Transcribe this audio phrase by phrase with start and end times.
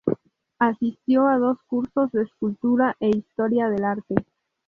[0.57, 4.15] Asistió a dos cursos de escultura e Historia del arte.